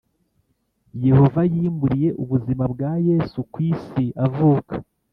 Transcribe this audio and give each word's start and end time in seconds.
Yehova 1.05 1.41
yimuriye 1.53 2.09
ubuzima 2.23 2.63
bwa 2.73 2.91
yesu 3.07 3.37
ku 3.51 3.57
isi 3.71 4.05
avuka 4.25 4.73